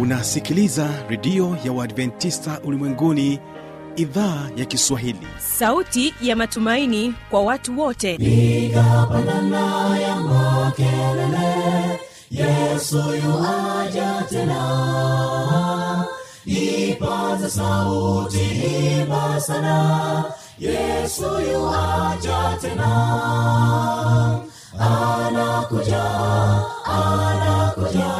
unasikiliza 0.00 0.88
redio 1.08 1.56
ya 1.64 1.72
uadventista 1.72 2.60
ulimwenguni 2.64 3.40
idhaa 3.96 4.48
ya 4.56 4.64
kiswahili. 4.64 5.26
Sauti 5.38 6.14
ya 6.22 6.36
matumaini 6.36 7.14
kwa 7.30 7.42
watu 7.42 7.80
wote. 7.80 8.16
Piga 8.18 9.06
pandana 9.12 9.98
ya 9.98 10.16
makelele 10.16 12.00
yesu 12.30 12.96
yuaja 12.96 14.24
tena. 14.30 16.04
Ipaza 16.46 17.50
sauti 17.50 18.40
imba 19.00 19.40
sana 19.40 20.24
yesu 20.58 21.24
yuaja 21.52 22.58
tena. 22.60 22.90
Anakuja 24.78 26.04
anakuja 26.84 28.19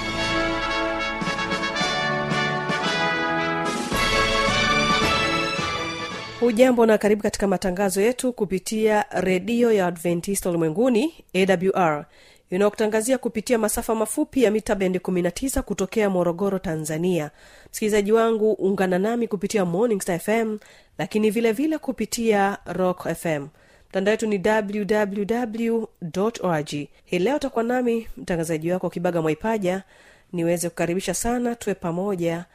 hujambo 6.41 6.85
na 6.85 6.97
karibu 6.97 7.21
katika 7.23 7.47
matangazo 7.47 8.01
yetu 8.01 8.33
kupitia 8.33 9.05
redio 9.11 9.71
ya 9.71 9.87
adventista 9.87 10.49
ulimwenguni 10.49 11.13
awr 11.35 12.05
inayokutangazia 12.49 13.17
kupitia 13.17 13.57
masafa 13.57 13.95
mafupi 13.95 14.43
ya 14.43 14.51
mita 14.51 14.75
bendi 14.75 14.99
19 14.99 15.61
kutokea 15.61 16.09
morogoro 16.09 16.59
tanzania. 16.59 17.31
Msikilizaji 17.71 18.11
wangu 18.11 18.51
ungana 18.53 18.99
nami 18.99 19.27
kupitia 19.27 19.65
morning 19.65 20.01
star 20.01 20.19
fm 20.19 20.57
lakini 20.97 21.29
vile 21.31 21.51
vile 21.51 21.77
kupitia 21.77 22.57
rock 22.65 23.07
fm 23.15 23.47
mtandao 23.89 24.11
wetu 24.11 24.27
ni 24.27 24.41
www 24.47 25.83
org 26.41 26.69
hii 27.05 27.19
leo 27.19 27.35
utakuwa 27.35 27.63
nami 27.63 28.07
mtangazaji 28.17 28.71
wako 28.71 28.89
kibaga 28.89 29.21
mwaipaja. 29.21 29.83
Niweze 30.33 30.69
kukaribisha 30.69 31.13
sana 31.13 31.55
tuwe 31.55 31.75
pamoja 31.75 32.45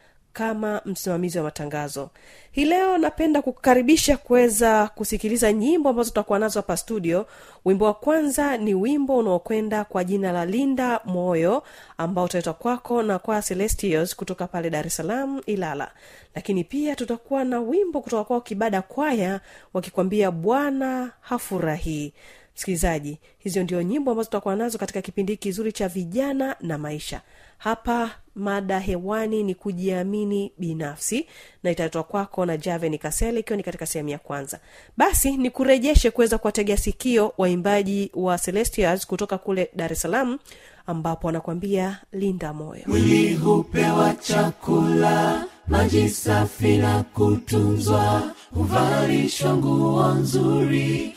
kama 0.41 0.81
msimamizi 0.84 1.39
wa 1.39 1.45
matangazo. 1.45 2.11
Hii 2.53 2.65
leo 2.65 2.98
napenda 2.98 3.42
kukukaribisha 3.42 4.17
kuweza 4.17 4.89
kusikiliza 4.95 5.53
nyimbo 5.53 5.89
ambazo 5.89 6.09
tutakuwa 6.11 6.39
nazo 6.39 6.59
hapa 6.59 6.77
studio. 6.77 7.27
Wimbo 7.65 7.84
wa 7.84 7.95
kwanza 7.95 8.57
ni 8.57 8.75
wimbo 8.75 9.17
unaokwenda 9.17 9.84
kwa 9.84 10.05
jina 10.05 10.33
la 10.33 10.45
linda 10.47 11.01
moyo 11.05 11.62
ambao 11.98 12.25
utaletwa 12.25 12.55
kwako 12.55 13.03
na 13.03 13.19
kwa 13.19 13.42
celestios 13.42 14.17
kutoka 14.17 14.47
pale 14.47 14.70
dar 14.70 14.87
es 14.87 14.97
salaam 14.97 15.41
ilala. 15.47 15.91
Lakini 16.34 16.64
pia 16.64 16.97
tutakuwa 16.97 17.45
na 17.45 17.61
wimbo 17.61 18.01
kutoka 18.01 18.25
kwao 18.25 18.41
kibada 18.41 18.83
kwaya 18.83 19.41
wakikwambia 19.75 20.31
bwana 20.31 21.11
hafurahii 21.20 22.12
msikilizaji 22.56 23.18
hizo 23.38 23.62
ndio 23.62 23.82
nyimbo 23.82 24.10
ambazo 24.10 24.24
tutakuwa 24.26 24.56
nazo 24.56 24.78
katika 24.78 25.02
kipindi 25.02 25.36
kizuri 25.36 25.72
cha 25.72 25.88
vijana 25.88 26.56
na 26.60 26.78
maisha. 26.78 27.20
Hapa 27.58 28.10
mada 28.34 28.78
hewani 28.78 29.42
ni 29.42 29.54
kujiamini 29.54 30.52
binafsi 30.58 31.27
na 31.62 31.70
italetwa 31.70 32.02
kwako 32.02 32.46
na 32.46 32.56
javen 32.56 32.98
kasele 32.98 33.40
ikiwa 33.40 33.56
ni 33.56 33.62
katika 33.62 33.86
sehemu 33.86 34.08
ya 34.08 34.18
kwanza. 34.18 34.60
Basi 34.96 35.36
ni 35.36 35.50
kurejeshe 35.50 36.10
kuweza 36.10 36.38
kuwategea 36.38 36.77
sikio 36.77 37.33
waimbaji 37.39 38.11
wa 38.14 38.39
celestials 38.39 39.06
kutoka 39.06 39.39
kule 39.39 39.70
dar 39.77 39.92
es 39.92 40.00
salaam 40.02 40.39
ambapo 40.86 41.27
wanakwambia 41.27 42.00
linda 42.12 42.52
moyo. 42.52 42.83
Mwili 42.86 43.34
hupewa 43.34 44.14
chakula 44.14 45.45
maji 45.68 46.08
safi 46.08 46.77
na 46.77 47.02
kutunzwa 47.02 48.34
huvalishwa 48.55 49.56
nguo 49.56 50.14
nzuri 50.14 51.16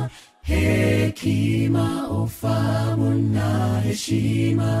hekima 0.51 2.09
ufamu 2.23 3.09
na 3.33 3.79
heshima. 3.79 4.71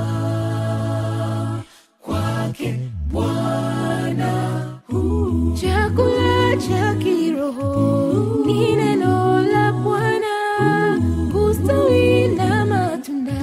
Kwake 2.01 2.79
bwana 3.11 4.31
chakula 5.61 6.57
cha 6.67 6.95
kiroho 6.95 8.43
ni 8.45 8.75
neno 8.75 9.41
la 9.41 9.71
bwana. 9.71 10.27
Ustawi 11.49 12.27
na 12.27 12.65
matunda 12.65 13.41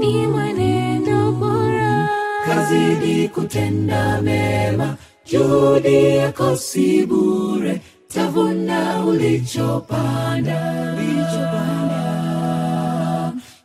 ni 0.00 0.26
mwenendo 0.26 1.32
bora. 1.32 2.08
Kazidi 2.46 3.28
kutenda 3.28 4.22
mema 4.22 4.96
juhudi 5.26 6.04
yako 6.16 6.56
si 6.56 7.06
bure 7.06 7.80
tavuna 8.14 9.04
ulichopanda. 9.06 10.60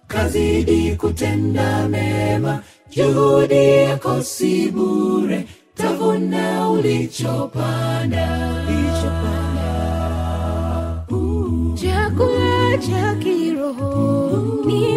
Kazidi 0.08 0.96
kutenda 0.96 1.88
mema. 1.88 2.60
Juhudi 2.90 3.56
yako 3.70 4.22
si 4.24 4.72
bure. 4.72 5.46
Tavuna 5.76 6.70
ulichopanda. 6.70 8.26
Chakula 11.76 12.78
cha 12.78 13.16
kiroho. 13.16 14.64
Ni 14.66 14.95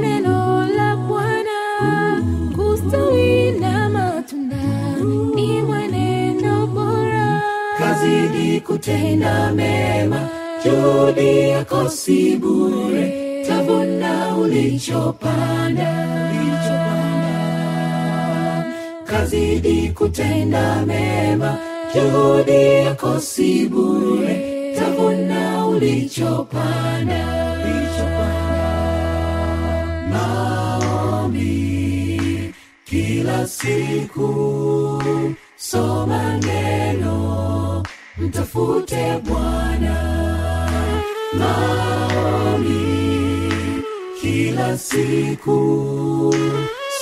juhudi 10.69 11.49
yako 11.49 11.89
si 11.89 12.37
bure 12.37 13.07
tavuna 13.49 14.37
ulichopanda. 14.37 15.91
Kazidi 19.05 19.89
kutenda 19.89 20.83
mema 20.87 21.59
juhudi 21.95 22.63
yako 22.85 23.21
si 23.21 23.69
bure 23.69 24.37
tavuna 24.79 25.67
ulichopanda. 25.67 27.25
Maombi 30.79 32.55
kila 32.85 33.47
siku 33.47 35.03
soma 35.57 36.37
neno 36.37 37.83
mtafute 38.19 39.21
bwana 39.29 40.18
maombi 41.33 42.85
kila 44.21 44.79
siku 44.79 45.59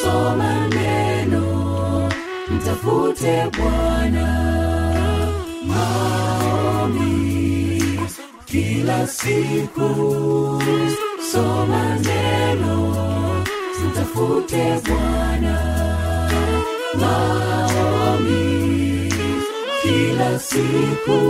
soma 0.02 0.68
neno 0.68 1.44
mtafute 2.50 3.46
bwana. 3.58 4.26
Nami 5.66 7.82
kila 8.46 9.06
siku 9.06 9.90
soma 11.32 11.98
neno 12.06 12.76
mtafute 13.86 14.80
bwana. 14.88 15.56
Nami 17.00 18.44
kila 19.82 20.38
siku 20.38 21.20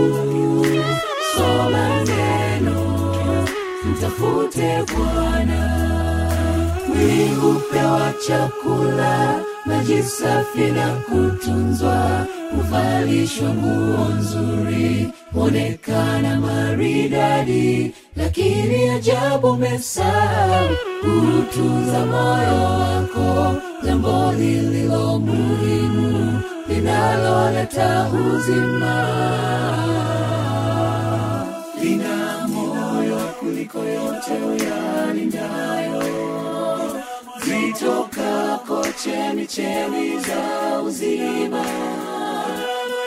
soma 1.37 2.03
neno. 2.07 2.77
Mtafute 3.85 4.83
bwana. 4.95 5.61
Mwili 6.87 7.27
chakula 8.27 9.39
maji 9.65 10.03
safi 10.03 10.71
na 10.71 10.87
kutunzwa. 10.87 12.25
Huvalishwa 12.55 13.49
nguo 13.49 14.05
nzuri 14.19 15.09
huonekana 15.33 16.39
maridadi. 16.39 17.93
Lakini 18.15 18.89
ajabu 18.89 19.47
umesahau 19.47 20.69
kuutunza 21.01 22.05
moyo 22.05 22.63
wako. 22.63 23.55
Jambo 23.85 24.31
lililo 24.39 25.19
muhimu 25.19 26.41
linaloleta 26.69 28.07
uzima 28.09 29.07
lina 31.87 32.47
moyo 32.47 33.19
kuliko 33.39 33.79
yote 33.79 34.31
uyalindayo 34.33 36.03
zitokako 37.45 38.85
chemichemi 39.03 40.19
za 40.19 40.81
uzima. 40.81 41.65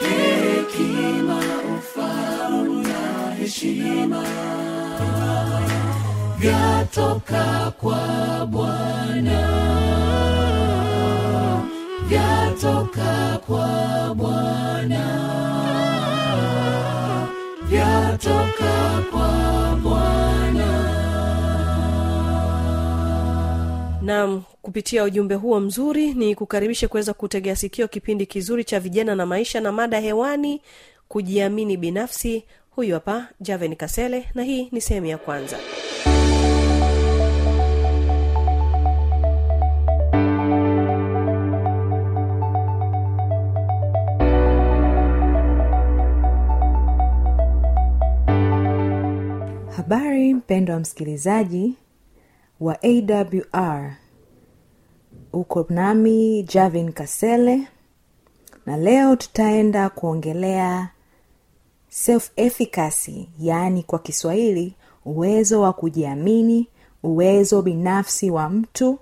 Hekima 0.01 1.41
ufahamu 1.79 2.83
na 2.83 3.35
heshima. 3.35 4.25
Vyatoka 6.39 7.73
kwa 7.81 8.47
bwana. 8.47 9.41
Vyatoka 12.09 13.39
kwa 13.47 14.15
bwana 14.15 15.05
vyatoka 18.21 19.03
kwa 19.13 19.77
bwana. 19.83 20.91
Nam 24.03 24.43
kupitia 24.63 25.05
ujumbe 25.05 25.35
huo 25.35 25.61
mzuri 25.61 26.15
ni 26.15 26.35
kukaribishe 26.35 26.89
kuweza 26.89 27.15
kutegea 27.15 27.57
sikio 27.57 27.89
kipindi 27.89 28.27
kizuri 28.27 28.65
cha 28.65 28.81
vijana 28.81 29.15
na 29.15 29.27
maisha 29.27 29.61
na 29.61 29.73
mada 29.73 30.01
hewani 30.01 30.63
kujiamini 31.09 31.77
binafsi. 31.77 32.45
Huyu 32.71 32.95
hapa 32.95 33.29
javen 33.41 33.77
kasele 33.77 34.29
na 34.35 34.43
hii 34.43 34.69
ni 34.73 34.81
sehemu 34.81 35.07
ya 35.07 35.19
kwanza 35.19 35.57
habari 49.91 50.35
mpendo 50.35 50.73
wa 50.73 50.81
msikilizaji 50.81 51.75
wa 52.61 52.79
awr 52.83 53.93
uko 55.33 55.67
nami 55.69 56.43
javin 56.43 56.93
kasele 56.93 57.63
na 58.67 58.77
leo 58.77 59.17
tutaenda 59.17 59.89
kuongelea 59.89 60.89
self 61.89 62.31
efficacy 62.37 63.29
yaani 63.41 63.83
kwa 63.83 63.99
kiswahili 63.99 64.75
uwezo 65.05 65.61
wa 65.61 65.73
kujiamini 65.73 66.69
uwezo 67.03 67.63
binafsi 67.63 68.31
wa 68.31 68.49
mtu 68.49 68.99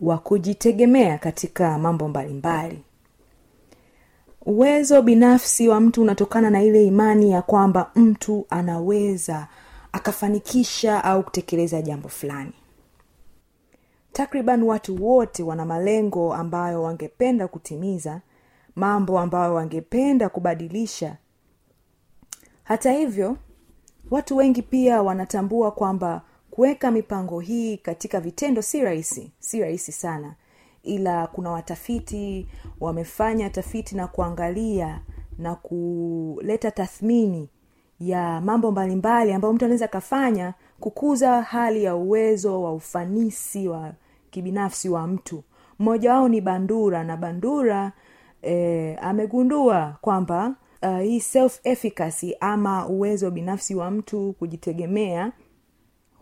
wa 0.00 0.18
kujitegemea 0.18 1.18
katika 1.18 1.78
mambo 1.78 2.08
mbalimbali. 2.08 2.78
Uwezo 4.46 5.02
binafsi 5.02 5.68
wa 5.68 5.80
mtu 5.80 6.02
unatokana 6.02 6.50
na 6.50 6.62
ile 6.62 6.86
imani 6.86 7.30
ya 7.30 7.42
kwamba 7.42 7.90
mtu 7.94 8.46
anaweza 8.50 9.48
akafanikisha 9.92 11.04
au 11.04 11.22
kutekeleza 11.22 11.82
jambo 11.82 12.08
fulani. 12.08 12.52
Takriban 14.12 14.62
watu 14.62 15.04
wote 15.06 15.42
wana 15.42 15.64
malengo 15.64 16.34
ambayo 16.34 16.82
wangependa 16.82 17.48
kutimiza 17.48 18.20
mambo 18.76 19.18
ambayo 19.18 19.54
wangependa 19.54 20.28
kubadilisha. 20.28 21.16
Hata 22.64 22.92
hivyo 22.92 23.36
watu 24.10 24.36
wengi 24.36 24.62
pia 24.62 25.02
wanatambua 25.02 25.70
kwamba 25.70 26.22
kuweka 26.50 26.90
mipango 26.90 27.40
hii 27.40 27.76
katika 27.76 28.20
vitendo 28.20 28.62
si 28.62 28.80
rahisi 28.80 29.32
si 29.38 29.60
rahisi 29.60 29.92
sana. 29.92 30.34
Ila 30.82 31.26
kuna 31.26 31.50
watafiti 31.50 32.48
wamefanya 32.80 33.50
tafiti 33.50 33.96
na 33.96 34.06
kuangalia 34.06 35.00
na 35.38 35.54
kuleta 35.54 36.70
tathmini 36.70 37.48
ya 38.00 38.40
mambo 38.40 38.70
mbalimbali 38.70 39.32
ambayo 39.32 39.54
mtu 39.54 39.64
anaweza 39.64 39.84
akafanya 39.84 40.54
kukuza 40.80 41.42
hali 41.42 41.84
ya 41.84 41.96
uwezo 41.96 42.62
wa 42.62 42.72
ufanisi 42.74 43.68
wa 43.68 43.92
kibinafsi 44.30 44.88
wa 44.88 45.06
mtu. 45.06 45.42
Mmoja 45.78 46.12
wao 46.12 46.28
ni 46.28 46.40
bandura 46.40 47.04
na 47.04 47.16
bandura 47.16 47.92
e, 48.42 48.94
amegundua 48.96 49.96
kwamba 50.00 50.54
uh, 50.82 50.98
hii 51.00 51.20
self 51.20 51.60
efficacy 51.64 52.32
ama 52.40 52.86
uwezo 52.88 53.30
binafsi 53.30 53.74
wa 53.74 53.90
mtu 53.90 54.34
kujitegemea 54.38 55.32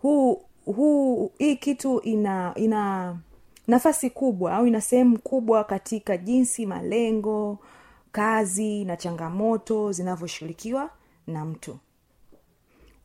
huu 0.01 0.41
huu 0.65 1.31
hii 1.37 1.55
kitu 1.55 1.99
ina 2.01 2.51
ina 2.55 3.15
nafasi 3.67 4.09
kubwa 4.09 4.53
au 4.53 4.67
ina 4.67 4.81
sehemu 4.81 5.19
kubwa 5.19 5.63
katika 5.63 6.17
jinsi 6.17 6.65
malengo 6.65 7.57
kazi 8.11 8.85
na 8.85 8.97
changamoto 8.97 9.91
zinavyoshughulikiwa 9.91 10.89
na 11.29 11.45
mtu. 11.45 11.77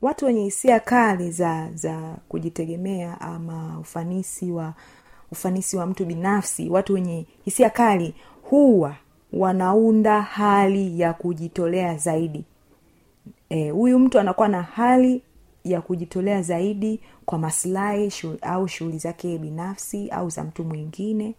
Watu 0.02 0.24
wenye 0.26 0.44
hisia 0.44 0.80
kali 0.80 1.30
za 1.30 1.70
za 1.74 2.16
kujitegemea 2.28 3.20
ama 3.20 3.78
ufanisi 3.80 4.50
wa 4.50 4.74
ufanisi 5.32 5.76
wa 5.76 5.86
mtu 5.86 6.04
binafsi 6.04 6.70
watu 6.70 6.94
wenye 6.94 7.26
hisia 7.44 7.70
kali 7.70 8.14
huwa 8.42 8.96
wanaunda 9.32 10.22
hali 10.22 11.00
ya 11.00 11.12
kujitolea 11.12 11.96
zaidi. 11.96 12.44
Huyu 13.72 13.96
e, 13.96 14.00
mtu 14.00 14.18
anakuwa 14.20 14.48
na 14.48 14.62
hali 14.62 15.22
ya 15.64 15.80
kujitolea 15.80 16.42
zaidi 16.42 17.00
kwa 17.26 17.38
maslahi 17.38 18.10
shu, 18.10 18.38
au 18.42 18.68
shughuli 18.68 18.98
zake 18.98 19.38
binafsi 19.38 20.08
au 20.10 20.30
za 20.30 20.44
mtu 20.44 20.64
mwingine. 20.64 21.34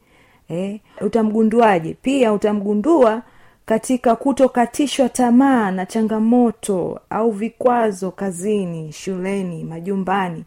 E, 0.50 0.82
utamgunduaje? 1.02 1.94
Pia 2.02 2.34
utamgundua 2.34 3.22
katika 3.66 4.16
kutokatishwa 4.16 5.10
tamaa 5.10 5.72
na 5.72 5.86
changamoto 5.86 7.00
au 7.10 7.32
vikwazo 7.32 8.12
kazini 8.12 8.92
shuleni 8.92 9.64
majumbani. 9.64 10.46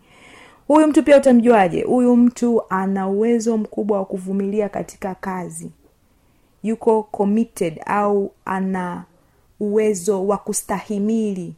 Huyu 0.68 0.86
mtu 0.86 1.02
pia 1.02 1.16
utamjuaje? 1.16 1.82
Huyu 1.82 2.16
mtu 2.16 2.62
ana 2.68 3.08
uwezo 3.08 3.56
mkubwa 3.58 3.98
wa 3.98 4.04
kuvumilia 4.04 4.68
katika 4.68 5.14
kazi. 5.14 5.70
Yuko 6.62 7.02
committed 7.02 7.80
au 7.86 8.32
ana 8.44 9.04
uwezo 9.60 10.26
wa 10.26 10.36
kustahimili 10.38 11.54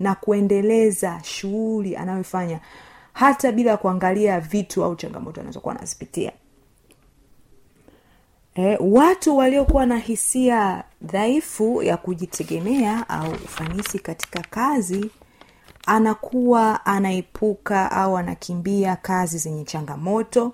na 0.00 0.14
kuendeleza 0.14 1.20
shughuli 1.22 1.96
anayofanya 1.96 2.60
hata 3.12 3.52
bila 3.52 3.76
kuangalia 3.76 4.40
vitu 4.40 4.84
au 4.84 4.96
changamoto 4.96 5.40
anazokuwa 5.40 5.76
anazipitia 5.76 6.32
e, 8.54 8.76
watu 8.80 9.36
waliokuwa 9.36 9.86
na 9.86 9.98
hisia 9.98 10.84
dhaifu 11.02 11.82
ya 11.82 11.96
kujitegemea 11.96 13.08
au 13.08 13.30
ufanisi 13.32 13.98
katika 13.98 14.40
kazi 14.50 15.10
anakuwa 15.86 16.86
anaepuka 16.86 17.90
au 17.92 18.16
anakimbia 18.16 18.96
kazi 18.96 19.38
zenye 19.38 19.64
changamoto. 19.64 20.52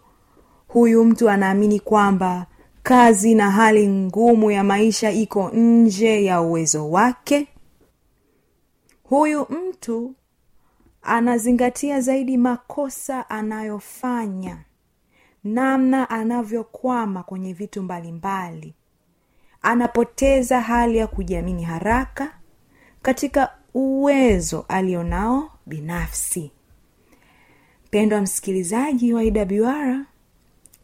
Huyu 0.69 1.05
mtu 1.05 1.31
anaamini 1.31 1.81
kwamba 1.81 2.47
kazi 2.83 3.35
na 3.35 3.51
hali 3.51 3.89
ngumu 3.89 4.51
ya 4.51 4.65
maisha 4.65 5.11
iko 5.11 5.51
nje 5.51 6.25
ya 6.25 6.41
uwezo 6.41 6.91
wake. 6.91 7.49
Huyu 9.05 9.47
mtu 9.51 10.15
anazingatia 11.03 12.01
zaidi 12.01 12.37
makosa 12.37 13.31
anayofanya 13.31 14.59
namna 15.47 16.11
anavyokwama 16.11 17.23
kwenye 17.23 17.53
vitu 17.53 17.83
mbalimbali 17.83 18.57
mbali. 18.57 18.75
anapoteza 19.63 20.61
hali 20.61 20.99
ya 20.99 21.07
kujiamini 21.07 21.63
haraka 21.65 22.33
katika 23.03 23.53
uwezo 23.75 24.65
alionao 24.69 25.51
binafsi 25.67 26.51
mpendwa 27.87 28.21
msikilizaji 28.21 29.13
wa 29.15 29.25
iwr 29.25 30.05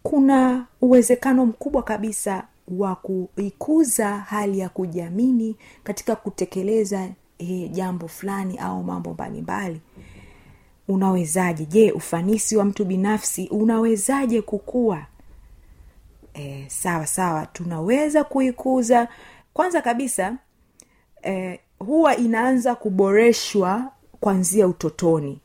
kuna 0.03 0.67
uwezekano 0.81 1.47
mkubwa 1.47 1.83
kabisa 1.83 2.47
wa 2.69 2.97
kuikuza 2.97 4.19
hali 4.19 4.59
ya 4.59 4.69
kujiamini 4.69 5.57
katika 5.85 6.17
kutekeleza 6.17 7.09
e, 7.39 7.69
jambo 7.69 8.09
fulani 8.09 8.59
au 8.59 8.85
mambo 8.85 9.13
mbalimbali 9.15 9.81
unawezaje? 10.89 11.65
Je 11.67 11.93
ufanisi 11.93 12.57
wa 12.57 12.65
mtu 12.65 12.85
binafsi 12.85 13.49
unawezaje 13.49 14.43
kukua? 14.43 15.07
E, 16.35 16.65
sawa 16.69 17.07
sawa. 17.07 17.47
Tunaweza 17.47 18.25
kuikuza. 18.25 19.09
Kwanza 19.55 19.83
kabisa 19.83 20.37
e, 21.25 21.61
huwa 21.79 22.17
inaanza 22.17 22.75
kuboreshwa 22.75 23.93
kwanzia 24.21 24.67
utotoni 24.69 25.41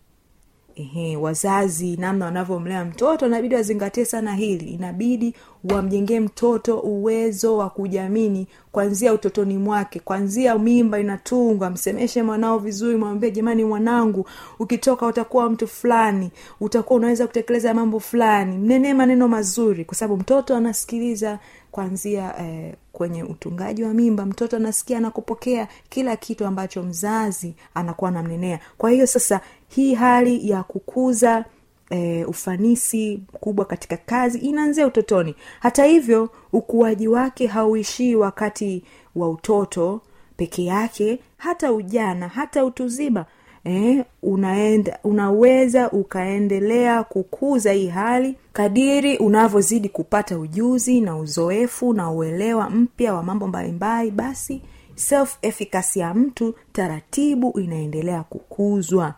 ehe, 0.79 1.17
wazazi 1.17 1.97
namna 1.97 2.25
wanavyomlea 2.25 2.85
mtoto 2.85 3.27
inabidi 3.27 3.55
wazingatie 3.55 4.05
sana 4.05 4.35
hili. 4.35 4.65
Inabidi 4.65 5.33
wamjengee 5.71 6.19
mtoto 6.19 6.79
uwezo 6.79 7.57
wa 7.57 7.69
kujamini 7.69 8.47
kwanzia 8.71 9.13
utotoni 9.13 9.57
mwake. 9.57 9.99
Kwanzia 9.99 10.57
mimba 10.59 10.99
inatungwa 10.99 11.69
msemeshe 11.69 12.23
mwanao 12.23 12.59
vizuri 12.59 12.97
mwambie 12.97 13.31
jamani 13.31 13.63
mwanangu 13.63 14.25
ukitoka 14.59 15.05
utakuwa 15.07 15.49
mtu 15.49 15.67
fulani. 15.67 16.31
Utakuwa 16.61 16.97
unaweza 16.99 17.27
kutekeleza 17.27 17.73
mambo 17.73 17.99
fulani. 17.99 18.57
Mnenee 18.57 18.93
maneno 18.93 19.27
mazuri 19.27 19.85
kwa 19.85 19.95
sababu 19.95 20.17
mtoto 20.21 20.55
anasikiliza 20.55 21.39
kwanzia 21.71 22.33
eh, 22.39 22.73
kwenye 22.91 23.23
utungaji 23.23 23.83
wa 23.83 23.93
mimba. 23.93 24.25
Mtoto 24.25 24.55
anasikia 24.57 24.97
anakupokea 24.97 25.67
kila 25.89 26.15
kitu 26.15 26.45
ambacho 26.45 26.83
mzazi 26.83 27.55
anakuwa 27.73 28.09
anamnenea. 28.09 28.59
Kwa 28.77 28.89
hiyo 28.91 29.07
sasa 29.07 29.41
hii 29.67 29.93
hali 29.93 30.49
ya 30.49 30.63
kukuza 30.63 31.45
e, 31.89 32.25
ufanisi 32.25 33.19
mkubwa 33.33 33.65
katika 33.65 33.97
kazi 33.97 34.37
inaanzia 34.39 34.87
utotoni. 34.87 35.35
Hata 35.59 35.85
hivyo 35.85 36.29
ukuaji 36.53 37.07
wake 37.07 37.47
hauishii 37.47 38.15
wakati 38.15 38.83
wa 39.15 39.29
utoto 39.29 40.01
peke 40.37 40.65
yake 40.65 41.19
hata 41.37 41.73
ujana 41.73 42.27
hata 42.27 42.65
utuzima 42.65 43.25
eh, 43.63 44.05
unaenda 44.23 44.99
unaweza 45.03 45.91
ukaendelea 45.91 47.03
kukuza 47.03 47.71
hii 47.71 47.87
hali 47.87 48.35
kadiri 48.53 49.17
unavyozidi 49.17 49.89
kupata 49.89 50.39
ujuzi 50.39 51.01
na 51.01 51.17
uzoefu 51.17 51.93
na 51.93 52.11
uelewa 52.11 52.69
mpya 52.69 53.13
wa 53.13 53.23
mambo 53.23 53.47
mbalimbali. 53.47 54.11
Basi 54.11 54.61
self 54.95 55.37
efficacy 55.41 55.99
ya 55.99 56.13
mtu 56.13 56.55
taratibu 56.73 57.59
inaendelea 57.59 58.23
kukuzwa 58.23 59.13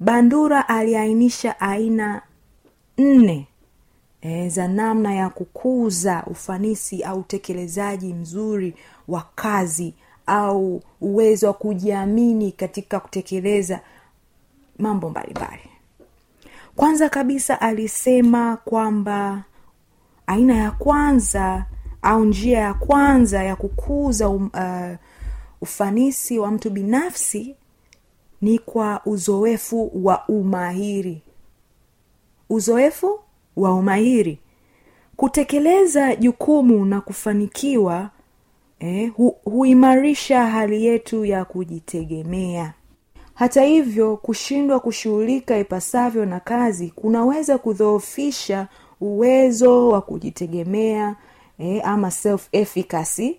bandura 0.00 0.68
aliainisha 0.68 1.60
aina 1.60 2.22
nne 2.98 3.46
e, 4.22 4.48
za 4.48 4.68
namna 4.68 5.14
ya 5.14 5.28
kukuza 5.30 6.24
ufanisi 6.26 7.02
au 7.02 7.18
utekelezaji 7.20 8.14
mzuri 8.14 8.74
wa 9.08 9.26
kazi 9.34 9.94
au 10.26 10.82
uwezo 11.00 11.46
wa 11.46 11.52
kujiamini 11.52 12.52
katika 12.52 13.00
kutekeleza 13.00 13.80
mambo 14.78 15.10
mbalimbali. 15.10 15.62
Kwanza 16.76 17.08
kabisa 17.08 17.60
alisema 17.60 18.56
kwamba 18.56 19.44
aina 20.26 20.56
ya 20.56 20.70
kwanza 20.70 21.66
au 22.02 22.24
njia 22.24 22.58
ya 22.58 22.74
kwanza 22.74 23.42
ya 23.44 23.56
kukuza 23.56 24.28
um, 24.28 24.50
uh, 24.54 24.96
ufanisi 25.60 26.38
wa 26.38 26.50
mtu 26.50 26.70
binafsi 26.70 27.56
ni 28.40 28.58
kwa 28.58 29.00
uzoefu 29.06 29.90
wa 30.04 30.28
umahiri. 30.28 31.22
Uzoefu 32.50 33.20
wa 33.56 33.74
umahiri. 33.74 34.38
Kutekeleza 35.16 36.16
jukumu 36.16 36.84
na 36.84 37.00
kufanikiwa 37.00 38.10
eh, 38.78 39.12
hu, 39.16 39.36
huimarisha 39.44 40.46
hali 40.46 40.84
yetu 40.84 41.24
ya 41.24 41.44
kujitegemea. 41.44 42.74
Hata 43.34 43.62
hivyo 43.62 44.16
kushindwa 44.16 44.80
kushughulika 44.80 45.58
ipasavyo 45.58 46.26
na 46.26 46.40
kazi 46.40 46.88
kunaweza 46.90 47.58
kudhoofisha 47.58 48.68
uwezo 49.00 49.88
wa 49.88 50.00
kujitegemea 50.00 51.16
eh, 51.58 51.82
ama 51.88 52.10
self 52.10 52.48
efficacy 52.52 53.36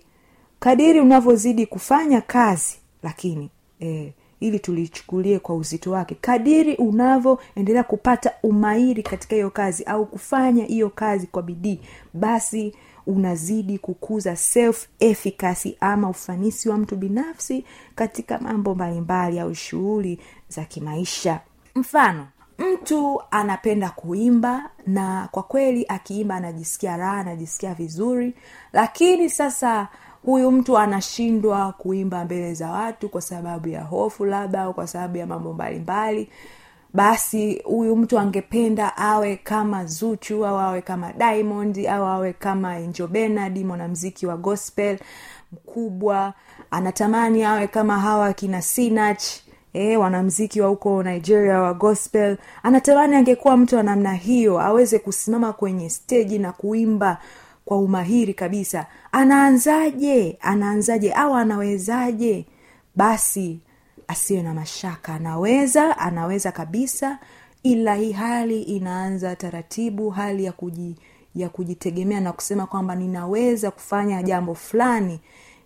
kadiri 0.60 1.00
unavyozidi 1.00 1.66
kufanya 1.66 2.20
kazi 2.20 2.78
lakini 3.02 3.50
eh, 3.80 4.12
ili 4.42 4.60
tulichukulie 4.60 5.38
kwa 5.38 5.54
uzito 5.54 5.90
wake. 5.90 6.16
Kadiri 6.20 6.74
unavyoendelea 6.76 7.84
kupata 7.84 8.32
umahiri 8.42 9.02
katika 9.02 9.34
hiyo 9.34 9.50
kazi 9.50 9.84
au 9.84 10.06
kufanya 10.06 10.64
hiyo 10.64 10.90
kazi 10.90 11.26
kwa 11.26 11.42
bidii 11.42 11.80
basi 12.14 12.74
unazidi 13.06 13.78
kukuza 13.78 14.36
self 14.36 14.86
efficacy 15.00 15.76
ama 15.80 16.08
ufanisi 16.08 16.68
wa 16.68 16.76
mtu 16.78 16.96
binafsi 16.96 17.64
katika 17.94 18.38
mambo 18.38 18.74
mbalimbali 18.74 19.40
au 19.40 19.54
shughuli 19.54 20.18
za 20.48 20.64
kimaisha. 20.64 21.40
Mfano 21.74 22.26
mtu 22.58 23.22
anapenda 23.30 23.90
kuimba 23.90 24.70
na 24.86 25.28
kwa 25.30 25.42
kweli 25.42 25.84
akiimba 25.88 26.34
anajisikia 26.34 26.96
raha 26.96 27.12
anajisikia 27.20 27.74
vizuri 27.74 28.34
lakini 28.72 29.30
sasa 29.30 29.88
huyu 30.24 30.50
mtu 30.50 30.78
anashindwa 30.78 31.72
kuimba 31.72 32.24
mbele 32.24 32.54
za 32.54 32.70
watu 32.70 33.08
kwa 33.08 33.20
sababu 33.20 33.68
ya 33.68 33.82
hofu 33.82 34.24
labda 34.24 34.62
au 34.62 34.74
kwa 34.74 34.86
sababu 34.86 35.16
ya 35.16 35.26
mambo 35.26 35.52
mbalimbali 35.52 36.28
basi 36.94 37.62
huyu 37.64 37.96
mtu 37.96 38.18
angependa 38.18 38.96
awe 38.96 39.36
kama 39.36 39.84
zuchu 39.86 40.46
au 40.46 40.56
awe 40.58 40.82
kama 40.82 41.12
diamond 41.12 41.86
au 41.86 42.04
awe 42.04 42.32
kama 42.32 42.70
angel 42.72 43.06
benard 43.06 43.58
mwanamziki 43.64 44.26
wa 44.26 44.36
gospel 44.36 44.98
mkubwa. 45.52 46.34
Anatamani 46.70 47.44
awe 47.44 47.66
kama 47.66 47.98
hawa 47.98 48.32
kina 48.32 48.62
sinach 48.62 49.22
e, 49.72 49.96
wanamziki 49.96 50.60
wa 50.60 50.68
huko 50.68 51.02
nigeria 51.02 51.60
wa 51.60 51.74
gospel. 51.74 52.36
Anatamani 52.62 53.16
angekuwa 53.16 53.56
mtu 53.56 53.76
wa 53.76 53.82
namna 53.82 54.12
hiyo 54.14 54.60
aweze 54.60 54.98
kusimama 54.98 55.52
kwenye 55.52 55.90
steji 55.90 56.38
na 56.38 56.52
kuimba 56.52 57.18
kwa 57.72 57.80
umahiri 57.80 58.34
kabisa. 58.34 58.86
Anaanzaje? 59.12 60.38
Anaanzaje? 60.40 61.12
Au 61.12 61.34
anawezaje? 61.34 62.46
Basi 62.96 63.60
asiwe 64.08 64.42
na 64.42 64.54
mashaka. 64.54 65.14
Anaweza 65.14 65.98
anaweza 65.98 66.52
kabisa 66.52 67.18
ila 67.62 67.94
hii 67.94 68.12
hali 68.12 68.62
inaanza 68.62 69.36
taratibu 69.36 70.10
hali 70.10 70.44
ya 70.44 70.52
kuji 70.52 70.96
ya 71.34 71.48
kujitegemea 71.48 72.20
na 72.20 72.32
kusema 72.32 72.66
kwamba 72.66 72.94
ninaweza 72.94 73.70
kufanya 73.70 74.22
jambo 74.22 74.54
fulani 74.54 75.20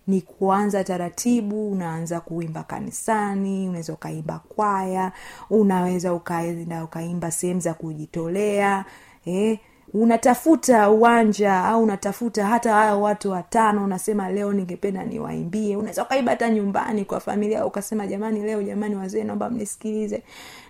ni 0.07 0.21
kuanza 0.21 0.83
taratibu 0.83 1.71
unaanza 1.71 2.19
kuimba 2.19 2.63
kanisani 2.63 3.67
unaweza 3.69 3.93
ukaimba 3.93 4.39
kwaya 4.39 5.11
unaweza 5.49 6.13
ukaenda 6.13 6.83
ukaimba 6.83 7.31
sehemu 7.31 7.59
za 7.59 7.73
kujitolea 7.73 8.85
eh, 9.25 9.59
unatafuta 9.93 10.89
uwanja 10.89 11.63
au 11.65 11.83
unatafuta 11.83 12.45
hata 12.45 12.73
hao 12.73 13.01
watu 13.01 13.31
watano 13.31 13.83
unasema 13.83 14.29
leo 14.29 14.53
ningependa 14.53 15.03
niwaimbie. 15.03 15.75
Unaweza 15.75 16.03
ukaiba 16.03 16.31
hata 16.31 16.49
nyumbani 16.49 17.05
kwa 17.05 17.19
familia 17.19 17.65
ukasema 17.65 18.07
jamani 18.07 18.43
leo 18.43 18.63
jamani 18.63 18.95
wazee 18.95 19.23
naomba 19.23 19.49
mnisikilize. 19.49 20.23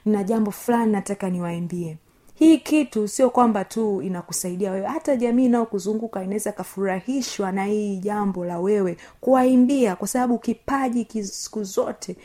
Na 0.06 0.24
jambo 0.24 0.52
fulani 0.52 0.92
nataka 0.92 1.30
niwaimbie. 1.30 1.98
Hii 2.36 2.58
kitu 2.58 3.08
sio 3.08 3.30
kwamba 3.30 3.66
tu 3.66 4.02
inakusaidia 4.02 4.72
wewe 4.72 4.86
hata 4.88 5.16
jamii 5.16 5.46
inayokuzunguka 5.46 6.24
inaweza 6.24 6.52
kafurahishwa 6.52 7.52
na 7.52 7.66
hii 7.66 7.98
jambo 7.98 8.46
la 8.46 8.60
wewe 8.60 8.98
kuwaimbia 9.22 9.96
kwa 9.96 10.08
sababu 10.08 10.40
kipaji 10.40 11.24
siku 11.24 11.64
zote 11.64 12.16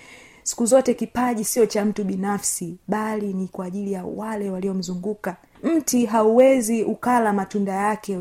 siku 0.43 0.67
zote 0.67 0.95
kipaji 0.95 1.45
sio 1.45 1.67
cha 1.67 1.85
mtu 1.85 2.05
binafsi 2.05 2.77
bali 2.89 3.33
ni 3.33 3.49
kwa 3.49 3.67
ajili 3.67 3.93
ya 3.93 4.05
wale 4.05 4.51
waliomzunguka. 4.51 5.37
Mti 5.63 6.07
hauwezi 6.07 6.83
ukala 6.83 7.33
matunda 7.33 7.73
yake 7.73 8.17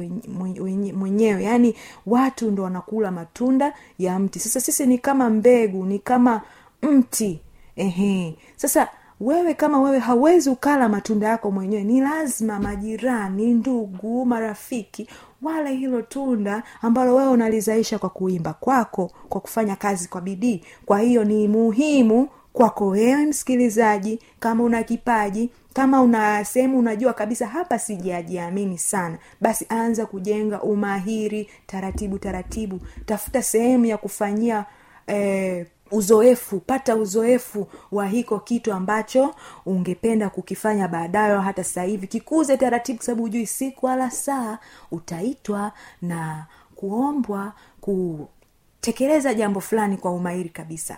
mwenyewe. 0.94 1.44
Yaani 1.44 1.76
watu 2.06 2.52
ndo 2.52 2.64
wanakula 2.64 3.12
matunda 3.12 3.74
ya 4.00 4.20
mti. 4.20 4.40
Sasa 4.40 4.62
sisi 4.62 4.86
ni 4.86 4.98
kama 4.98 5.30
mbegu 5.30 5.86
ni 5.86 6.00
kama 6.00 6.42
mti. 6.82 7.42
Ehe. 7.76 8.36
Sasa 8.56 8.88
wewe 9.22 9.54
kama 9.54 9.82
wewe 9.82 10.00
hauwezi 10.00 10.50
ukala 10.50 10.90
matunda 10.90 11.28
yako 11.28 11.52
mwenyewe 11.52 11.84
ni 11.84 12.02
lazima 12.02 12.60
majirani 12.60 13.54
ndugu 13.54 14.26
marafiki 14.26 15.08
wale 15.42 15.74
hilo 15.76 16.02
tunda 16.02 16.64
ambalo 16.82 17.16
wewe 17.16 17.30
unalizaisha 17.30 18.00
kwa 18.00 18.10
kuimba 18.10 18.54
kwako 18.54 19.12
kwa 19.30 19.42
kufanya 19.42 19.76
kazi 19.76 20.08
kwa 20.08 20.22
bidii. 20.22 20.64
Kwa 20.86 21.00
hiyo 21.00 21.24
ni 21.24 21.48
muhimu 21.48 22.28
kwako 22.54 22.88
wewe 22.88 23.26
msikilizaji 23.26 24.20
kama 24.40 24.64
una 24.64 24.84
kipaji 24.84 25.50
kama 25.74 26.02
una 26.02 26.46
sehemu 26.46 26.80
unajua 26.80 27.14
kabisa 27.14 27.48
hapa 27.48 27.80
sijajiamini 27.80 28.78
sana. 28.78 29.18
Basi 29.42 29.66
anza 29.70 30.06
kujenga 30.06 30.62
umahiri 30.62 31.50
taratibu 31.68 32.20
taratibu. 32.20 32.80
Tafuta 33.06 33.44
sehemu 33.44 33.86
ya 33.86 33.98
kufanyia 33.98 34.66
eh, 35.08 35.66
uzoefu 35.92 36.60
pata 36.60 36.96
uzoefu 36.96 37.68
wa 37.92 38.08
hiko 38.08 38.40
kitu 38.40 38.74
ambacho 38.74 39.36
ungependa 39.66 40.30
kukifanya 40.30 40.88
baadaye 40.88 41.38
hata 41.40 41.64
sasa 41.64 41.84
hivi. 41.84 42.08
Kikuze 42.08 42.58
taratibu 42.58 42.98
kwa 42.98 43.06
sababu 43.06 43.22
hujui 43.24 43.46
siku 43.46 43.86
wala 43.86 44.12
saa 44.12 44.58
utaitwa 44.92 45.72
na 46.02 46.46
kuombwa 46.76 47.54
kutekeleza 47.82 49.34
jambo 49.34 49.60
fulani 49.62 49.98
kwa 49.98 50.12
umahiri 50.12 50.50
kabisa. 50.50 50.98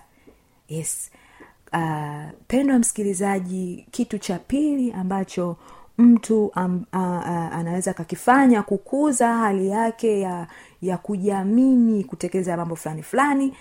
Yes. 0.70 1.12
Uh, 1.74 2.24
pendwa 2.48 2.80
msikilizaji 2.80 3.88
kitu 3.92 4.18
cha 4.18 4.40
pili 4.40 4.92
ambacho 4.92 5.58
mtu 5.98 6.46
um, 6.46 6.86
uh, 6.94 7.00
uh, 7.00 7.28
anaweza 7.28 7.92
akakifanya 7.92 8.64
kukuza 8.64 9.34
hali 9.34 9.68
yake 9.68 10.20
ya 10.20 10.48
ya 10.82 10.98
kujiamini 10.98 12.04
kutekeleza 12.04 12.58
mambo 12.58 12.76
fulani 12.76 13.04
fulani 13.04 13.54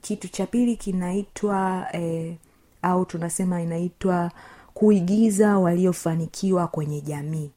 kitu 0.00 0.28
cha 0.28 0.46
pili 0.46 0.76
kinaitwa 0.76 1.86
eh, 1.92 2.34
au 2.82 3.04
tunasema 3.04 3.62
inaitwa 3.62 4.30
kuigiza 4.74 5.58
waliofanikiwa 5.58 6.68
kwenye 6.68 7.00
jamii. 7.00 7.50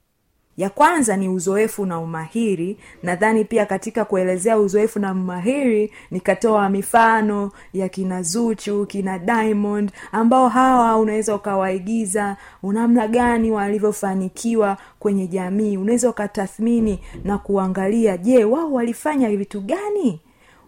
Ya 0.57 0.69
kwanza 0.69 1.17
ni 1.17 1.29
uzoefu 1.29 1.85
na 1.85 1.99
umahiri. 1.99 2.77
Nadhani 3.03 3.45
pia 3.45 3.65
katika 3.65 4.05
kuelezea 4.05 4.57
uzoefu 4.59 4.99
na 4.99 5.11
umahiri 5.11 5.91
nikatoa 6.11 6.69
mifano 6.69 7.51
ya 7.73 7.89
kina 7.89 8.21
zuchu 8.21 8.85
kina 8.85 9.19
diamond 9.19 9.91
ambao 10.11 10.49
hawa 10.49 10.97
unaweza 10.97 11.35
ukawaigiza 11.35 12.37
namna 12.63 13.07
gani 13.07 13.51
walivyofanikiwa 13.51 14.77
kwenye 14.99 15.27
jamii. 15.27 15.77
Unaweza 15.77 16.09
ukatathmini 16.09 16.99
na 17.23 17.37
kuangalia 17.37 18.17
je 18.17 18.45
wao 18.45 18.71
walifanya 18.73 19.29
vitu 19.29 19.61
gani 19.61 20.19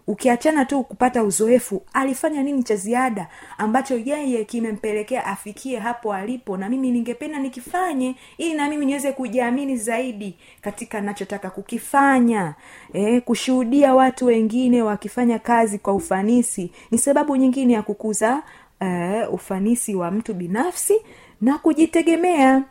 ukiachana 0.06 0.64
tu 0.64 0.82
kupata 0.84 1.24
uzoefu 1.24 1.82
alifanya 1.92 2.42
nini 2.42 2.62
cha 2.62 2.76
ziada 2.76 3.28
ambacho 3.58 3.94
yeye 4.04 4.44
kimempelekea 4.44 5.24
afikie 5.26 5.78
hapo 5.78 6.12
alipo? 6.14 6.56
Na 6.56 6.68
mimi 6.68 6.90
ningependa 6.90 7.38
nikifanye 7.38 8.14
ili 8.38 8.54
na 8.54 8.68
mimi 8.68 8.86
niweze 8.86 9.12
kujiamini 9.12 9.76
zaidi 9.76 10.36
katika 10.60 11.00
nachotaka 11.00 11.50
kukifanya. 11.50 12.54
E, 12.92 13.20
kushuhudia 13.20 13.94
watu 13.94 14.26
wengine 14.26 14.82
wakifanya 14.82 15.38
kazi 15.38 15.78
kwa 15.78 15.94
ufanisi 15.94 16.70
ni 16.90 16.98
sababu 16.98 17.36
nyingine 17.36 17.72
ya 17.72 17.82
kukuza 17.82 18.42
uh, 18.80 19.34
ufanisi 19.34 19.94
wa 19.94 20.10
mtu 20.10 20.34
binafsi 20.34 20.94
na 21.40 21.58
kujitegemea. 21.58 22.62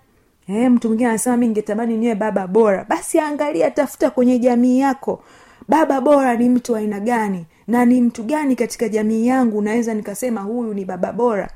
E, 0.48 0.70
mtu 0.70 0.88
mwingine 0.88 1.10
anasema 1.10 1.38
mi 1.38 1.48
ningetamani 1.48 1.98
niwe 1.98 2.16
baba 2.16 2.48
bora. 2.48 2.86
Basi 2.90 3.20
angalia 3.20 3.72
tafuta 3.72 4.10
kwenye 4.10 4.40
jamii 4.40 4.80
yako 4.80 5.24
baba 5.68 6.02
bora 6.02 6.36
ni 6.38 6.50
mtu 6.50 6.76
aina 6.76 7.00
gani? 7.00 7.46
Na 7.68 7.86
ni 7.86 8.02
mtu 8.02 8.24
gani 8.24 8.56
katika 8.56 8.90
jamii 8.90 9.28
yangu 9.28 9.62
naweza 9.62 9.94
nikasema 9.94 10.42
huyu 10.42 10.74
ni 10.74 10.86
baba 10.86 11.14
bora? 11.14 11.50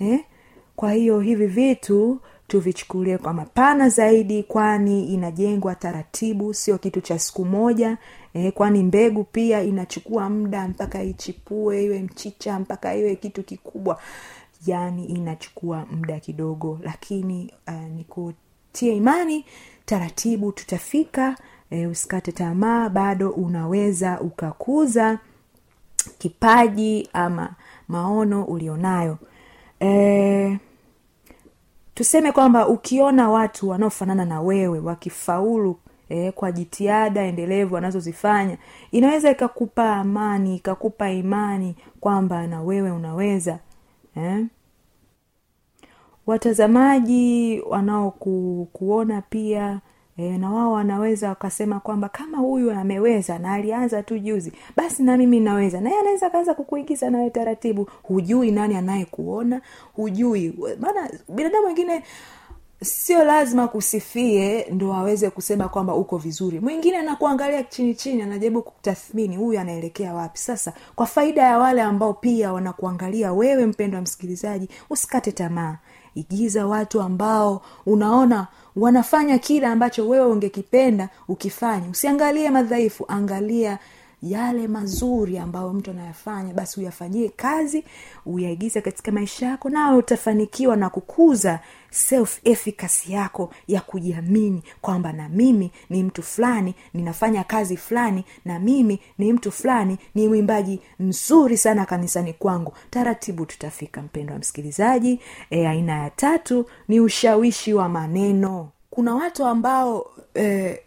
Eh? 0.00 0.20
kwa 0.76 0.92
hiyo 0.92 1.20
hivi 1.20 1.46
vitu 1.46 2.20
tuvichukulie 2.48 3.18
kwa 3.18 3.32
mapana 3.32 3.88
zaidi 3.88 4.42
kwani 4.42 5.04
inajengwa 5.14 5.74
taratibu 5.74 6.54
sio 6.54 6.78
kitu 6.78 7.00
cha 7.00 7.18
siku 7.18 7.44
moja. 7.44 7.98
Eh, 8.34 8.52
kwani 8.52 8.82
mbegu 8.82 9.24
pia 9.24 9.62
inachukua 9.62 10.30
muda 10.30 10.68
mpaka 10.68 11.02
ichipue 11.02 11.84
iwe 11.84 12.02
mchicha 12.02 12.58
mpaka 12.58 12.94
iwe 12.94 13.16
kitu 13.16 13.42
kikubwa. 13.42 14.00
Yani 14.66 15.04
inachukua 15.04 15.86
muda 15.90 16.20
kidogo 16.20 16.78
lakini 16.82 17.52
uh, 17.68 17.74
nikutie 17.96 18.96
imani 18.96 19.44
taratibu 19.84 20.52
tutafika 20.52 21.36
e, 21.70 21.86
usikate 21.86 22.32
tamaa 22.32 22.88
bado 22.88 23.30
unaweza 23.30 24.20
ukakuza 24.20 25.18
kipaji 26.18 27.08
ama 27.12 27.50
maono 27.88 28.44
ulionayo 28.44 29.18
e, 29.80 30.58
tuseme 31.94 32.32
kwamba 32.32 32.68
ukiona 32.68 33.30
watu 33.30 33.68
wanaofanana 33.68 34.24
na 34.24 34.40
wewe 34.40 34.78
wakifaulu 34.78 35.78
e, 36.08 36.32
kwa 36.32 36.52
jitihada 36.52 37.22
endelevu 37.22 37.74
wanazozifanya 37.74 38.58
inaweza 38.90 39.30
ikakupa 39.30 39.96
amani 39.96 40.56
ikakupa 40.56 41.10
imani 41.10 41.76
kwamba 42.00 42.46
na 42.46 42.62
wewe 42.62 42.90
unaweza 42.90 43.58
eh? 44.16 44.44
watazamaji 46.26 47.60
wanaokuona 47.60 49.22
pia 49.22 49.80
e, 50.18 50.38
na 50.38 50.50
wao 50.50 50.72
wanaweza 50.72 51.28
wakasema 51.28 51.80
kwamba 51.80 52.08
kama 52.08 52.38
huyu 52.38 52.70
ameweza 52.72 53.38
na 53.38 53.52
alianza 53.52 54.02
tu 54.02 54.18
juzi 54.18 54.52
basi 54.76 55.02
na 55.02 55.16
mimi 55.16 55.40
naweza 55.40 55.80
naye 55.80 55.98
anaweza 56.00 56.26
akaanza 56.26 56.54
kukuigiza 56.54 57.10
nawe 57.10 57.30
taratibu. 57.30 57.88
Hujui 58.02 58.50
nani 58.50 58.74
anayekuona 58.76 59.60
hujui. 59.96 60.54
Maana 60.80 61.10
binadamu 61.28 61.66
wengine 61.66 62.02
sio 62.82 63.24
lazima 63.24 63.68
kusifie 63.68 64.66
ndo 64.70 64.94
aweze 64.94 65.30
kusema 65.30 65.68
kwamba 65.68 65.94
uko 65.94 66.16
vizuri. 66.18 66.60
Mwingine 66.60 66.96
anakuangalia 66.98 67.62
chini 67.62 67.94
chini 67.94 68.22
anajaribu 68.22 68.62
kutathmini 68.62 69.36
huyu 69.36 69.60
anaelekea 69.60 70.14
wapi. 70.14 70.38
Sasa 70.38 70.72
kwa 70.96 71.06
faida 71.06 71.42
ya 71.42 71.58
wale 71.58 71.82
ambao 71.82 72.14
pia 72.14 72.52
wanakuangalia 72.52 73.32
wewe 73.32 73.66
mpendo 73.66 73.96
wa 73.96 74.02
msikilizaji 74.02 74.68
usikate 74.90 75.32
tamaa 75.32 75.76
igiza 76.20 76.66
watu 76.66 77.00
ambao 77.00 77.62
unaona 77.86 78.46
wanafanya 78.76 79.38
kile 79.38 79.66
ambacho 79.66 80.08
wewe 80.08 80.26
ungekipenda 80.26 81.08
ukifanya 81.28 81.88
usiangalie 81.90 82.50
madhaifu 82.50 83.04
angalia 83.08 83.78
yale 84.22 84.68
mazuri 84.68 85.38
ambayo 85.38 85.72
mtu 85.72 85.90
anayafanya 85.90 86.54
basi 86.54 86.80
uyafanyie 86.80 87.28
kazi 87.28 87.84
uyaigize 88.26 88.80
katika 88.80 89.12
maisha 89.12 89.46
yako 89.46 89.70
nawe 89.70 89.96
utafanikiwa 89.96 90.76
na 90.76 90.90
kukuza 90.90 91.60
self 91.90 92.40
efficacy 92.44 93.12
yako 93.12 93.50
ya 93.68 93.80
kujiamini 93.80 94.62
kwamba 94.80 95.12
na 95.12 95.28
mimi 95.28 95.70
ni 95.90 96.02
mtu 96.02 96.22
fulani 96.22 96.74
ninafanya 96.94 97.44
kazi 97.44 97.76
fulani 97.76 98.24
na 98.44 98.58
mimi 98.58 99.00
ni 99.18 99.32
mtu 99.32 99.52
fulani 99.52 99.98
ni 100.14 100.28
mwimbaji 100.28 100.80
mzuri 101.00 101.56
sana 101.56 101.86
kanisani 101.86 102.32
kwangu. 102.32 102.72
Taratibu 102.90 103.46
tutafika 103.46 104.02
mpendo 104.02 104.32
wa 104.32 104.38
msikilizaji. 104.38 105.20
E, 105.50 105.66
aina 105.66 106.02
ya 106.02 106.10
tatu 106.10 106.66
ni 106.88 107.00
ushawishi 107.00 107.74
wa 107.74 107.88
maneno 107.88 108.68
kuna 108.98 109.14
watu 109.14 109.44
ambao 109.44 110.10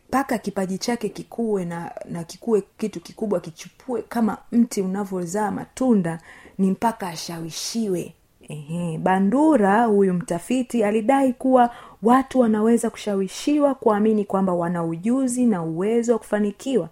mpaka 0.08 0.36
e, 0.36 0.40
kipaji 0.40 0.78
chake 0.78 1.10
kikuwe 1.10 1.66
na 1.66 1.92
na 2.06 2.24
kikuwe 2.24 2.64
kitu 2.78 3.00
kikubwa 3.00 3.40
kichupue 3.40 4.02
kama 4.02 4.38
mti 4.52 4.82
unavyozaa 4.82 5.52
matunda 5.52 6.20
ni 6.58 6.72
mpaka 6.72 7.08
ashawishiwe. 7.08 8.14
Ehe, 8.50 8.98
bandura 8.98 9.86
huyu 9.86 10.14
mtafiti 10.14 10.84
alidai 10.84 11.34
kuwa 11.34 11.76
watu 12.04 12.40
wanaweza 12.40 12.90
kushawishiwa 12.90 13.76
kuamini 13.76 14.26
kwamba 14.26 14.54
wana 14.54 14.84
ujuzi 14.84 15.46
na 15.46 15.64
uwezo 15.64 16.14
wa 16.14 16.20
kufanikiwa. 16.20 16.90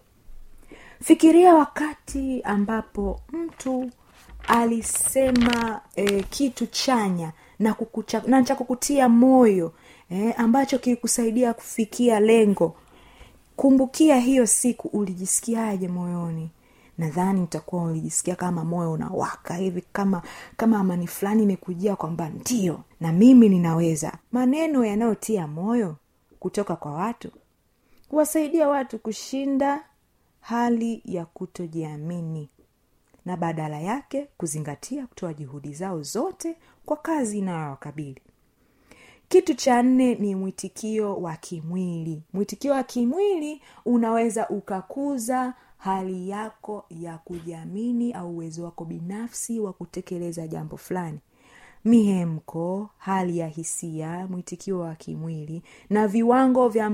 Fikiria 1.04 1.56
wakati 1.56 2.42
ambapo 2.44 3.20
mtu 3.34 3.90
alisema 4.48 5.82
e, 5.96 6.24
kitu 6.24 6.68
chanya 6.68 7.32
na, 7.60 7.74
kukucha, 7.74 8.22
na 8.28 8.44
cha 8.44 8.56
kukutia 8.56 9.10
moyo 9.10 9.74
e, 10.12 10.32
ambacho 10.32 10.80
kilikusaidia 10.80 11.54
kufikia 11.54 12.20
lengo. 12.20 12.76
Kumbukia 13.56 14.18
hiyo 14.20 14.48
siku 14.48 14.88
ulijisikiaje 14.88 15.88
moyoni? 15.88 16.50
Nadhani 16.98 17.42
utakuwa 17.42 17.84
ulijisikia 17.84 18.36
kama 18.36 18.64
moyo 18.66 18.92
unawaka 18.92 19.54
hivi 19.56 19.84
kama 19.94 20.22
kama 20.58 20.80
amani 20.80 21.08
fulani 21.08 21.44
imekujia 21.44 21.96
kwamba 21.96 22.30
ndio 22.30 22.80
na 23.00 23.12
mimi 23.14 23.50
ninaweza. 23.50 24.14
Maneno 24.32 24.86
yanayotia 24.86 25.48
moyo 25.48 25.96
kutoka 26.40 26.76
kwa 26.76 26.92
watu 26.94 27.32
huwasaidia 28.10 28.68
watu 28.68 29.00
kushinda 29.00 29.84
hali 30.42 31.02
ya 31.06 31.26
kutojiamini 31.26 32.50
na 33.26 33.38
badala 33.38 33.80
yake 33.80 34.28
kuzingatia 34.38 35.08
kutoa 35.08 35.34
juhudi 35.34 35.74
zao 35.74 36.04
zote 36.04 36.56
kwa 36.86 36.98
kazi 36.98 37.38
inayowakabili 37.38 38.22
kitu 39.30 39.54
cha 39.54 39.84
nne 39.84 40.16
ni 40.16 40.36
mwitikio 40.36 41.16
wa 41.18 41.36
kimwili. 41.36 42.24
Mwitikio 42.34 42.72
wa 42.74 42.84
kimwili 42.84 43.62
unaweza 43.86 44.50
ukakuza 44.50 45.54
hali 45.78 46.30
yako 46.30 46.86
ya 46.90 47.18
kujiamini 47.18 48.14
au 48.14 48.30
uwezo 48.32 48.64
wako 48.64 48.86
binafsi 48.86 49.60
wa 49.60 49.74
kutekeleza 49.74 50.48
jambo 50.48 50.78
fulani. 50.78 51.20
Mihemko 51.86 52.90
hali 52.98 53.38
ya 53.38 53.48
hisia 53.48 54.28
mwitikio 54.30 54.80
wa 54.80 54.96
kimwili 54.96 55.64
na 55.90 56.08
viwango 56.08 56.70
vya 56.70 56.90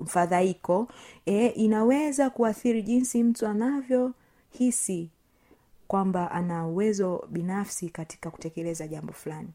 mfadhaiko, 0.00 0.88
e, 1.26 1.46
inaweza 1.46 2.30
kuathiri 2.30 2.82
jinsi 2.82 3.22
mtu 3.22 3.46
anavyohisi 3.46 5.10
kwamba 5.88 6.30
ana 6.30 6.66
uwezo 6.66 7.24
binafsi 7.30 7.88
katika 7.88 8.30
kutekeleza 8.30 8.88
jambo 8.88 9.12
fulani 9.12 9.48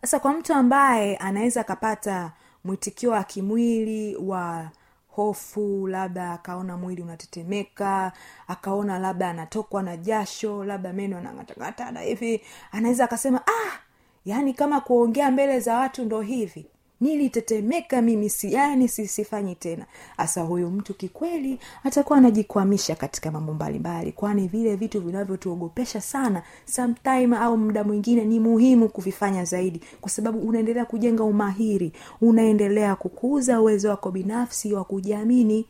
sasa 0.00 0.18
kwa 0.20 0.32
mtu 0.32 0.54
ambaye 0.54 1.16
anaweza 1.16 1.60
akapata 1.60 2.32
mwitikio 2.64 3.10
wa 3.10 3.24
kimwili 3.24 4.16
wa 4.16 4.70
hofu 5.08 5.86
labda 5.88 6.32
akaona 6.32 6.76
mwili 6.76 7.02
unatetemeka 7.02 8.12
akaona 8.48 8.98
labda 8.98 9.30
anatokwa 9.30 9.82
na 9.82 9.96
jasho 9.96 10.64
labda 10.64 10.92
meno 10.92 11.18
anang'atang'ata 11.18 11.90
na 11.90 12.00
hivi 12.00 12.42
anaweza 12.72 13.04
akasema 13.04 13.40
ah 13.46 13.78
yaani 14.24 14.54
kama 14.54 14.80
kuongea 14.80 15.30
mbele 15.30 15.60
za 15.60 15.74
watu 15.76 16.04
ndo 16.04 16.20
hivi 16.20 16.66
nilitetemeka 17.00 18.02
mimi 18.02 18.30
si 18.30 18.52
yani 18.52 18.88
sisifanyi 18.88 19.54
tena. 19.54 19.86
Hasa 20.16 20.42
huyu 20.42 20.70
mtu 20.70 20.94
kikweli 20.94 21.58
atakuwa 21.84 22.18
anajikwamisha 22.18 22.94
katika 22.94 23.30
mambo 23.30 23.54
mbalimbali 23.54 24.12
kwani 24.12 24.48
vile 24.48 24.76
vitu 24.76 25.00
vinavyotuogopesha 25.00 26.00
sana 26.00 26.42
sometime 26.64 27.36
au 27.36 27.56
muda 27.58 27.84
mwingine 27.84 28.24
ni 28.24 28.40
muhimu 28.40 28.88
kuvifanya 28.88 29.44
zaidi 29.44 29.80
kwa 30.00 30.10
sababu 30.10 30.38
unaendelea 30.38 30.84
kujenga 30.84 31.24
umahiri 31.24 31.92
unaendelea 32.20 32.96
kukuza 32.96 33.60
uwezo 33.60 33.88
wako 33.88 34.10
binafsi 34.10 34.72
wa 34.74 34.84
kujiamini. 34.84 35.66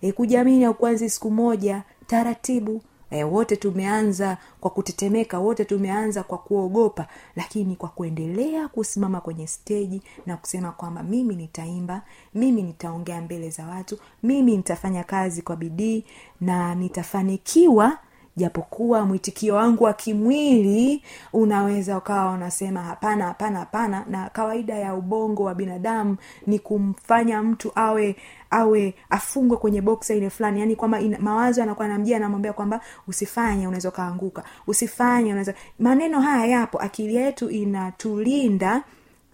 E, 0.00 0.12
kujiamini 0.12 0.64
aukuanzi 0.64 1.10
siku 1.10 1.30
moja 1.30 1.82
taratibu 2.06 2.80
e, 3.10 3.24
wote 3.24 3.56
tumeanza 3.56 4.36
kwa 4.60 4.70
kutetemeka 4.70 5.38
wote 5.38 5.64
tumeanza 5.64 6.22
kwa 6.22 6.38
kuogopa 6.38 7.06
lakini 7.36 7.76
kwa 7.76 7.88
kuendelea 7.88 8.68
kusimama 8.68 9.20
kwenye 9.20 9.46
steji 9.46 10.02
na 10.26 10.36
kusema 10.36 10.72
kwamba 10.72 11.02
mimi 11.02 11.36
nitaimba 11.36 12.02
mimi 12.34 12.62
nitaongea 12.62 13.20
mbele 13.20 13.50
za 13.50 13.66
watu 13.66 13.98
mimi 14.22 14.56
nitafanya 14.56 15.04
kazi 15.04 15.42
kwa 15.42 15.56
bidii 15.56 16.04
na 16.40 16.74
nitafanikiwa 16.74 17.98
japokuwa 18.38 19.04
mwitikio 19.06 19.54
wangu 19.54 19.84
wa 19.84 19.92
kimwili 19.92 21.02
unaweza 21.32 21.98
ukawa 21.98 22.32
unasema 22.32 22.82
hapana 22.82 23.24
hapana 23.24 23.58
hapana 23.58 24.04
na 24.10 24.28
kawaida 24.30 24.74
ya 24.74 24.94
ubongo 24.94 25.44
wa 25.44 25.54
binadamu 25.54 26.16
ni 26.46 26.58
kumfanya 26.58 27.42
mtu 27.42 27.72
awe 27.74 28.16
awe 28.50 28.94
afungwe 29.10 29.56
kwenye 29.56 29.80
boksa 29.82 30.14
ile 30.14 30.30
fulani. 30.30 30.60
Yani 30.60 30.76
kwamba 30.76 31.00
mawazo 31.20 31.62
anakuwa 31.62 31.88
namjia 31.88 32.16
anamwambia 32.16 32.52
kwamba 32.52 32.80
usifanye 33.08 33.66
unaweza 33.66 33.88
ukaanguka. 33.88 34.42
Usifanye 34.66 35.30
unaweza 35.30 35.54
maneno 35.78 36.20
haya 36.20 36.46
yapo. 36.46 36.78
Akili 36.78 37.14
yetu 37.14 37.50
inatulinda 37.50 38.82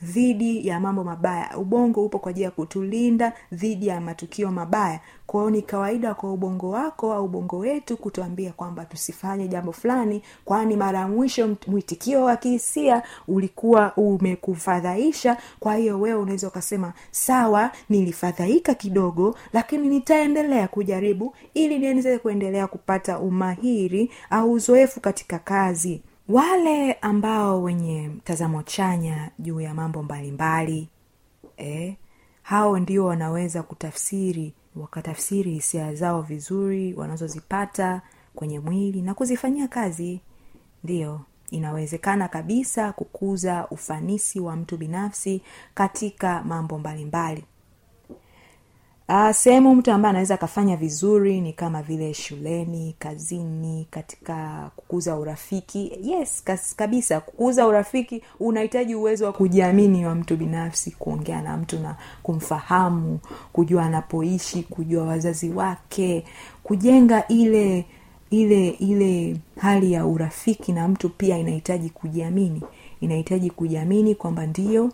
dhidi 0.05 0.69
ya 0.69 0.81
mambo 0.81 1.05
mabaya. 1.05 1.57
Ubongo 1.59 2.05
upo 2.05 2.19
kwa 2.19 2.31
ajili 2.31 2.45
ya 2.45 2.51
kutulinda 2.51 3.33
dhidi 3.53 3.87
ya 3.87 4.01
matukio 4.01 4.51
mabaya. 4.51 5.01
Kwao 5.27 5.51
ni 5.51 5.63
kawaida 5.63 6.15
kwa 6.15 6.33
ubongo 6.33 6.71
wako 6.71 7.13
au 7.15 7.25
ubongo 7.25 7.59
wetu 7.59 7.97
kutuambia 7.97 8.53
kwamba 8.53 8.85
tusifanye 8.85 9.49
jambo 9.49 9.73
fulani 9.73 10.23
kwani 10.45 10.77
mara 10.77 10.99
ya 10.99 11.09
mwisho 11.09 11.57
mwitikio 11.67 12.25
wa 12.25 12.37
kihisia 12.37 13.03
ulikuwa 13.29 13.93
umekufadhaisha. 13.97 15.37
Kwa 15.61 15.75
hiyo 15.77 16.01
wewe 16.01 16.21
unaweza 16.21 16.49
ukasema 16.49 16.93
sawa 17.11 17.71
nilifadhaika 17.89 18.75
kidogo 18.75 19.35
lakini 19.53 19.89
nitaendelea 19.89 20.69
kujaribu 20.69 21.35
ili 21.55 21.79
niweze 21.79 22.19
kuendelea 22.19 22.67
kupata 22.67 23.19
umahiri 23.19 24.11
au 24.31 24.53
uzoefu 24.53 25.01
katika 25.01 25.39
kazi 25.39 26.03
wale 26.29 26.93
ambao 26.93 27.63
wenye 27.63 28.09
mtazamo 28.09 28.63
chanya 28.63 29.31
juu 29.39 29.61
ya 29.61 29.75
mambo 29.75 30.03
mbalimbali 30.03 30.89
eh, 31.57 31.97
hao 32.43 32.79
ndio 32.79 33.05
wanaweza 33.07 33.63
kutafsiri 33.63 34.55
wakatafsiri 34.77 35.51
hisia 35.51 35.95
zao 35.95 36.23
vizuri 36.23 36.95
wanazozipata 36.95 38.03
kwenye 38.35 38.61
mwili 38.61 39.03
na 39.03 39.15
kuzifanyia 39.15 39.69
kazi. 39.69 40.21
Ndiyo 40.85 41.21
inawezekana 41.51 42.29
kabisa 42.29 42.93
kukuza 42.93 43.67
ufanisi 43.71 44.41
wa 44.41 44.57
mtu 44.57 44.77
binafsi 44.77 45.43
katika 45.75 46.43
mambo 46.43 46.79
mbalimbali 46.79 47.45
Uh, 49.09 49.31
sehemu 49.31 49.75
mtu 49.75 49.93
ambaye 49.93 50.11
anaweza 50.11 50.35
akafanya 50.35 50.77
vizuri 50.77 51.41
ni 51.41 51.53
kama 51.53 51.83
vile 51.83 52.15
shuleni 52.15 52.97
kazini 52.99 53.87
katika 53.91 54.71
kukuza 54.77 55.17
urafiki. 55.17 55.93
Yes 56.03 56.43
kas, 56.45 56.77
kabisa 56.77 57.21
kukuza 57.21 57.67
urafiki 57.67 58.23
unahitaji 58.41 58.95
uwezo 58.95 59.25
wa 59.27 59.33
kujiamini 59.33 60.07
wa 60.07 60.15
mtu 60.15 60.37
binafsi 60.37 60.91
kuongea 60.91 61.43
na 61.43 61.57
mtu 61.57 61.79
na 61.79 61.97
kumfahamu 62.23 63.19
kujua 63.53 63.83
anapoishi 63.85 64.63
kujua 64.63 65.05
wazazi 65.05 65.51
wake 65.51 66.25
kujenga 66.63 67.29
ile 67.29 67.85
ile 68.31 68.69
ile 68.69 69.37
hali 69.59 69.93
ya 69.93 70.07
urafiki 70.07 70.73
na 70.73 70.89
mtu 70.89 71.09
pia 71.09 71.39
inahitaji 71.39 71.91
kujiamini. 71.91 72.63
Inahitaji 73.01 73.51
kujiamini 73.51 74.15
kwamba 74.15 74.47
ndio 74.47 74.91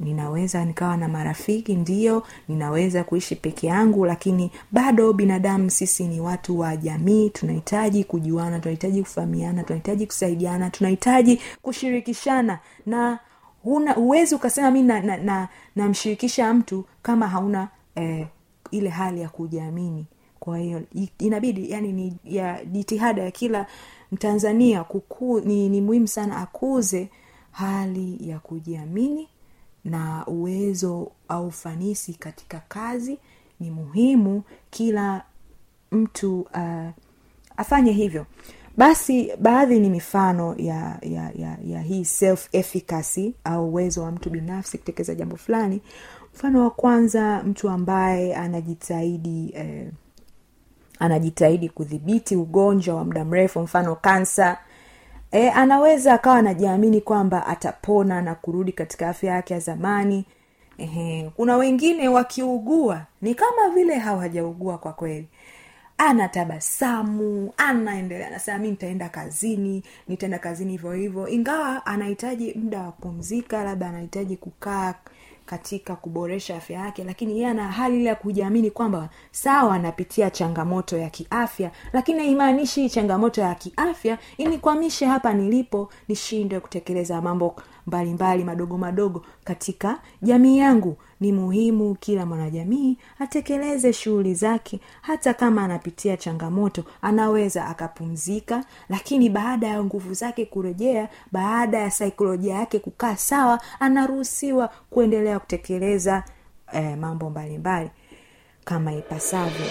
ninaweza 0.00 0.64
nikawa 0.64 0.96
na 0.96 1.08
marafiki 1.08 1.74
ndio 1.74 2.22
ninaweza 2.48 3.04
kuishi 3.04 3.36
peke 3.36 3.66
yangu 3.66 4.06
lakini 4.06 4.50
bado 4.72 5.12
binadamu 5.12 5.70
sisi 5.70 6.04
ni 6.08 6.20
watu 6.20 6.58
wa 6.58 6.76
jamii 6.76 7.30
tunahitaji 7.30 8.04
kujuana 8.04 8.60
tunahitaji 8.60 9.02
kufahamiana 9.02 9.62
tunahitaji 9.62 10.06
kusaidiana 10.06 10.70
tunahitaji 10.70 11.40
kushirikishana. 11.62 12.58
Na 12.86 13.18
huna 13.62 13.92
huwezi 13.92 14.34
ukasema 14.34 14.70
mi 14.70 14.82
namshirikisha 15.76 16.42
na, 16.42 16.48
na, 16.48 16.54
na 16.54 16.58
mtu 16.60 16.84
kama 17.02 17.28
hauna 17.28 17.68
eh, 17.94 18.26
ile 18.70 18.88
hali 18.88 19.20
ya 19.20 19.28
kujiamini. 19.28 20.06
Kwa 20.40 20.58
hiyo 20.58 20.82
inabidi 21.18 21.70
yani 21.70 21.92
ni 21.92 22.16
ya 22.24 22.64
jitihada 22.64 23.22
ya 23.22 23.30
kila 23.30 23.66
mtanzania 24.12 24.84
kuku, 24.84 25.40
ni, 25.40 25.68
ni 25.68 25.80
muhimu 25.80 26.08
sana 26.08 26.36
akuze 26.36 27.08
hali 27.50 28.28
ya 28.30 28.38
kujiamini 28.38 29.28
na 29.84 30.26
uwezo 30.26 31.12
au 31.28 31.46
ufanisi 31.46 32.14
katika 32.14 32.62
kazi 32.68 33.18
ni 33.60 33.70
muhimu 33.70 34.42
kila 34.70 35.22
mtu 35.92 36.40
uh, 36.40 36.88
afanye 37.56 37.92
hivyo. 37.92 38.26
Basi 38.76 39.32
baadhi 39.40 39.80
ni 39.80 39.90
mifano 39.90 40.54
ya 40.58 40.98
ya 41.02 41.30
ya, 41.34 41.58
ya 41.64 41.80
hii 41.82 42.04
self 42.04 42.48
efficacy 42.52 43.32
au 43.44 43.68
uwezo 43.68 44.02
wa 44.02 44.10
mtu 44.12 44.30
binafsi 44.30 44.78
kutekeleza 44.78 45.14
jambo 45.14 45.36
fulani. 45.36 45.80
Mfano 46.34 46.62
wa 46.64 46.70
kwanza 46.70 47.42
mtu 47.42 47.68
ambaye 47.70 48.34
anajitahidi 48.36 49.52
eh, 49.54 49.88
anajitahidi 50.98 51.68
kudhibiti 51.68 52.36
ugonjwa 52.36 52.94
wa 52.94 53.04
muda 53.04 53.24
mrefu 53.24 53.60
mfano 53.60 53.96
kansa 53.96 54.58
e, 55.32 55.48
anaweza 55.50 56.14
akawa 56.14 56.36
anajiamini 56.36 57.00
kwamba 57.00 57.46
atapona 57.46 58.22
na 58.22 58.34
kurudi 58.34 58.72
katika 58.72 59.08
afya 59.08 59.32
yake 59.34 59.54
ya 59.54 59.60
zamani. 59.60 60.24
Ehe, 60.78 61.30
kuna 61.36 61.56
wengine 61.56 62.08
wakiugua 62.08 63.02
ni 63.22 63.34
kama 63.34 63.68
vile 63.74 63.98
hawajaugua 63.98 64.78
kwa 64.78 64.92
kweli. 64.92 65.28
Anatabasamu 65.98 67.52
anaendelea 67.56 68.26
anasema 68.26 68.58
mi 68.58 68.70
nitaenda 68.70 69.08
kazini 69.08 69.82
nitaenda 70.08 70.38
kazini 70.38 70.72
hivyo 70.72 70.92
hivyo. 70.92 71.28
Ingawa 71.28 71.86
anahitaji 71.86 72.54
muda 72.54 72.80
wa 72.80 72.92
kupumzika 72.92 73.64
labda 73.64 73.88
anahitaji 73.88 74.36
kukaa 74.36 74.94
katika 75.54 75.96
kuboresha 75.96 76.56
afya 76.56 76.80
yake 76.80 77.04
lakini 77.04 77.32
yeye 77.32 77.48
ana 77.48 77.68
hali 77.72 77.96
ile 77.96 78.04
ya 78.08 78.14
kujiamini 78.14 78.70
kwamba 78.70 79.08
sawa 79.30 79.74
anapitia 79.74 80.30
changamoto 80.30 80.98
ya 80.98 81.10
kiafya 81.10 81.70
lakini 81.92 82.18
haimaanishi 82.18 82.90
changamoto 82.90 83.40
ya 83.40 83.54
kiafya 83.54 84.18
inikwamishe 84.38 85.06
hapa 85.06 85.32
nilipo 85.32 85.92
nishindwe 86.08 86.60
kutekeleza 86.60 87.20
mambo 87.20 87.56
mbalimbali 87.90 88.44
madogo 88.44 88.78
madogo 88.78 89.24
katika 89.44 89.98
jamii 90.22 90.58
yangu. 90.58 90.96
Ni 91.20 91.32
muhimu 91.32 91.94
kila 91.94 92.26
mwanajamii 92.26 92.96
atekeleze 93.18 93.92
shughuli 93.92 94.34
zake 94.34 94.80
hata 95.02 95.34
kama 95.34 95.64
anapitia 95.64 96.16
changamoto 96.16 96.84
anaweza 97.02 97.66
akapumzika 97.66 98.64
lakini 98.88 99.28
baada 99.30 99.66
ya 99.66 99.84
nguvu 99.84 100.14
zake 100.14 100.44
kurejea 100.46 101.08
baada 101.32 101.78
ya 101.78 101.90
saikolojia 101.90 102.54
yake 102.54 102.78
kukaa 102.78 103.16
sawa 103.16 103.60
anaruhusiwa 103.80 104.70
kuendelea 104.90 105.38
kutekeleza 105.38 106.24
eh, 106.72 106.98
mambo 106.98 107.30
mbalimbali 107.30 107.90
kama 108.64 108.92
ipasavyo 108.92 109.66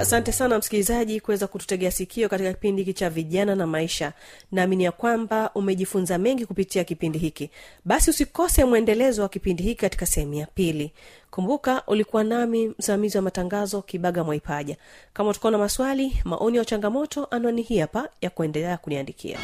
asante 0.00 0.32
sana 0.32 0.58
msikilizaji 0.58 1.20
kuweza 1.20 1.46
kututegea 1.46 1.90
sikio 1.90 2.28
katika 2.28 2.52
kipindi 2.52 2.82
hiki 2.82 2.98
cha 2.98 3.10
vijana 3.10 3.54
na 3.54 3.66
maisha. 3.66 4.12
Naamini 4.52 4.84
ya 4.84 4.92
kwamba 4.92 5.50
umejifunza 5.54 6.18
mengi 6.18 6.46
kupitia 6.46 6.84
kipindi 6.84 7.18
hiki. 7.18 7.50
Basi 7.84 8.10
usikose 8.10 8.64
mwendelezo 8.64 9.22
wa 9.22 9.28
kipindi 9.28 9.62
hiki 9.62 9.80
katika 9.80 10.06
sehemu 10.06 10.34
ya 10.34 10.46
pili. 10.46 10.92
Kumbuka 11.30 11.82
ulikuwa 11.86 12.24
nami 12.24 12.72
msimamizi 12.78 13.16
wa 13.16 13.22
matangazo 13.22 13.82
kibaga 13.82 14.24
mwaipaja. 14.24 14.76
Kama 15.12 15.30
utakuwa 15.30 15.52
na 15.52 15.58
maswali 15.58 16.16
maoni 16.24 16.56
ya 16.58 16.64
changamoto 16.64 17.24
anwani 17.30 17.62
hii 17.62 17.78
hapa 17.78 18.08
ya 18.20 18.30
kuendelea 18.30 18.76
kuniandikia. 18.76 19.38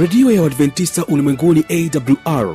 Redio 0.00 0.30
ya 0.30 0.42
uadventista 0.42 1.06
ulimwenguni 1.06 1.64
awr 1.68 2.54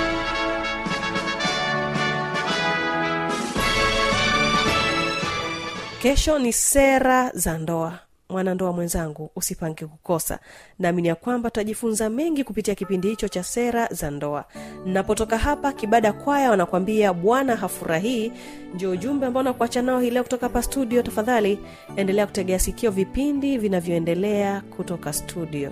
kesho 6.01 6.39
ni 6.39 6.53
sera 6.53 7.31
za 7.33 7.57
ndoa. 7.57 7.99
Mwanandoa 8.29 8.71
mwenzangu 8.71 9.31
usipange 9.35 9.85
kukosa. 9.85 10.39
Naamini 10.79 11.07
ya 11.07 11.15
kwamba 11.15 11.49
tutajifunza 11.49 12.09
mengi 12.09 12.43
kupitia 12.43 12.75
kipindi 12.75 13.09
hicho 13.09 13.27
cha 13.27 13.43
sera 13.43 13.87
za 13.87 14.11
ndoa. 14.11 14.45
Napotoka 14.85 15.37
hapa 15.37 15.73
kibada 15.73 16.13
kwaya 16.13 16.49
wanakwambia 16.49 17.13
bwana 17.13 17.55
hafurahii. 17.55 18.31
Ndio 18.73 18.91
ujumbe 18.91 19.25
ambao 19.25 19.43
nakuacha 19.43 19.81
nao 19.81 19.99
hii 19.99 20.09
leo 20.09 20.23
kutoka 20.23 20.45
hapa 20.45 20.61
studio. 20.61 21.01
Tafadhali 21.03 21.59
endelea 21.95 22.25
kutegea 22.27 22.59
sikio 22.59 22.91
vipindi 22.91 23.57
vinavyoendelea 23.57 24.61
kutoka 24.61 25.13
studio. 25.13 25.71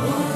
Wote 0.00 0.33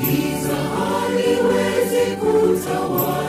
Giza 0.00 0.56
haliwezi 0.76 2.16
kutawala. 2.20 3.27